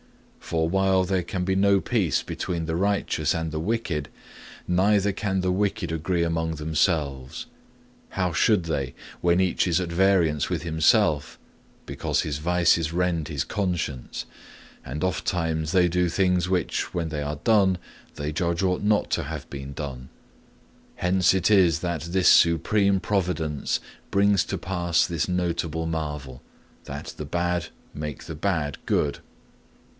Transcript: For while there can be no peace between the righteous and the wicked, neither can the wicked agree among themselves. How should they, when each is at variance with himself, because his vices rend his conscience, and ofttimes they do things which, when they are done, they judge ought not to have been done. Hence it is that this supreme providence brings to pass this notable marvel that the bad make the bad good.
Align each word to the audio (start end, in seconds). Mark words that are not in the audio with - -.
For 0.39 0.67
while 0.67 1.05
there 1.05 1.23
can 1.23 1.45
be 1.45 1.55
no 1.55 1.79
peace 1.79 2.23
between 2.23 2.65
the 2.65 2.75
righteous 2.75 3.33
and 3.35 3.51
the 3.51 3.59
wicked, 3.59 4.09
neither 4.67 5.13
can 5.13 5.39
the 5.39 5.51
wicked 5.51 5.91
agree 5.93 6.23
among 6.23 6.55
themselves. 6.55 7.45
How 8.09 8.33
should 8.33 8.63
they, 8.63 8.93
when 9.21 9.39
each 9.39 9.65
is 9.65 9.79
at 9.79 9.91
variance 9.91 10.49
with 10.49 10.63
himself, 10.63 11.39
because 11.85 12.21
his 12.21 12.39
vices 12.39 12.91
rend 12.91 13.29
his 13.29 13.45
conscience, 13.45 14.25
and 14.83 15.03
ofttimes 15.03 15.71
they 15.71 15.87
do 15.87 16.09
things 16.09 16.49
which, 16.49 16.93
when 16.93 17.09
they 17.09 17.21
are 17.21 17.39
done, 17.43 17.77
they 18.15 18.33
judge 18.33 18.63
ought 18.63 18.81
not 18.81 19.09
to 19.11 19.23
have 19.25 19.49
been 19.49 19.71
done. 19.71 20.09
Hence 20.95 21.33
it 21.33 21.49
is 21.49 21.79
that 21.79 22.01
this 22.01 22.27
supreme 22.27 22.99
providence 22.99 23.79
brings 24.09 24.43
to 24.45 24.57
pass 24.57 25.05
this 25.05 25.29
notable 25.29 25.85
marvel 25.85 26.41
that 26.85 27.13
the 27.15 27.25
bad 27.25 27.67
make 27.93 28.25
the 28.25 28.35
bad 28.35 28.79
good. 28.85 29.19